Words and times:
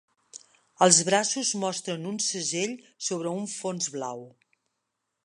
Els 0.85 1.01
braços 1.09 1.51
mostren 1.65 2.07
un 2.13 2.17
segell 2.29 2.75
sobre 3.09 3.35
un 3.43 3.49
fons 3.59 3.91
blau. 3.99 4.29